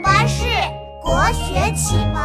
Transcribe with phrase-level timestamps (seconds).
[0.00, 0.44] 巴士
[1.02, 2.22] 国学启蒙。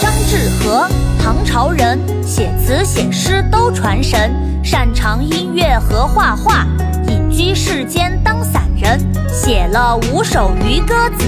[0.00, 0.88] 张志和，
[1.22, 4.32] 唐朝人，写词写诗都传神，
[4.62, 6.66] 擅长音乐和画画，
[7.08, 11.24] 隐居世间当散人，写了五首渔歌子，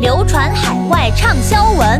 [0.00, 1.99] 流传海外畅销文。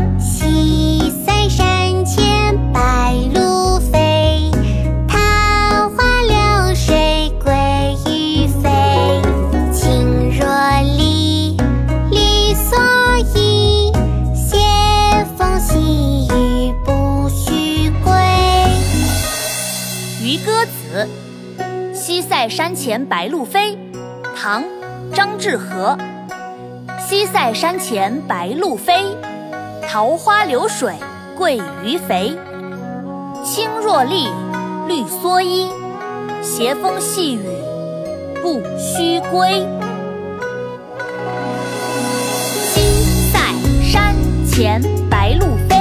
[20.31, 21.09] 渔歌子，
[21.93, 23.77] 西塞山前白鹭飞，
[24.33, 24.63] 唐·
[25.13, 25.97] 张志和。
[26.97, 29.03] 西塞山前白鹭飞，
[29.89, 30.95] 桃花流水
[31.35, 32.37] 鳜鱼肥。
[33.43, 34.29] 青箬笠，
[34.87, 35.69] 绿蓑衣，
[36.41, 37.41] 斜风细雨
[38.41, 39.67] 不须归。
[42.73, 42.79] 西
[43.33, 43.39] 塞
[43.83, 44.15] 山
[44.47, 45.80] 前白鹭飞，